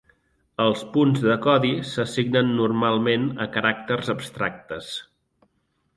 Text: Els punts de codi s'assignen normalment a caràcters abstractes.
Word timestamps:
Els 0.63 0.79
punts 0.95 1.25
de 1.25 1.35
codi 1.43 1.69
s'assignen 1.91 2.49
normalment 2.61 3.29
a 3.45 3.47
caràcters 3.59 4.13
abstractes. 4.15 4.91